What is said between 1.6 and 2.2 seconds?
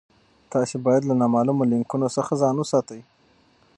لینکونو